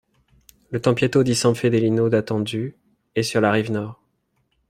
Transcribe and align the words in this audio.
Le 0.71 0.79
Tempietto 0.81 1.21
di 1.21 1.35
San 1.35 1.53
Fedelino, 1.53 2.07
datant 2.09 2.39
du 2.39 2.75
est 3.13 3.21
sur 3.21 3.39
la 3.39 3.51
rive 3.51 3.69
nord. 3.71 4.01